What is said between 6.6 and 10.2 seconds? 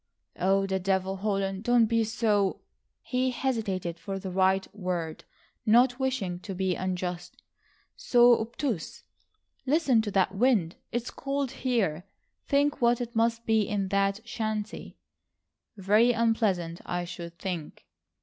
unjust,—"so obtuse. Listen to